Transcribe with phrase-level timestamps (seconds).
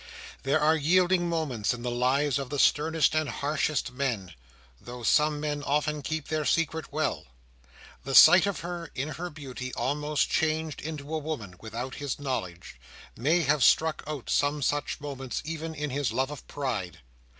[0.41, 4.33] There are yielding moments in the lives of the sternest and harshest men,
[4.81, 7.25] though such men often keep their secret well.
[8.03, 12.77] The sight of her in her beauty, almost changed into a woman without his knowledge,
[13.15, 17.01] may have struck out some such moments even in his life of pride.